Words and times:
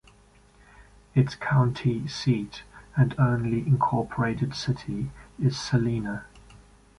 Its 1.13 1.35
county 1.35 2.07
seat 2.07 2.63
and 2.95 3.13
only 3.19 3.59
incorporated 3.59 4.55
city 4.55 5.11
is 5.39 5.55
Celina. 5.55 6.25